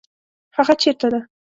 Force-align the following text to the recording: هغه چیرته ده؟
هغه 0.57 0.73
چیرته 0.81 1.07
ده؟ 1.13 1.19